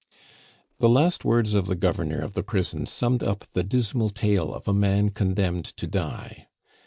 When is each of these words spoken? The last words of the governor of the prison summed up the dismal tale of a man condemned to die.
The 0.79 0.89
last 0.89 1.23
words 1.23 1.53
of 1.53 1.67
the 1.67 1.75
governor 1.75 2.21
of 2.21 2.33
the 2.33 2.41
prison 2.41 2.87
summed 2.87 3.21
up 3.21 3.45
the 3.53 3.61
dismal 3.63 4.09
tale 4.09 4.51
of 4.51 4.67
a 4.67 4.73
man 4.73 5.09
condemned 5.09 5.65
to 5.77 5.85
die. 5.85 6.47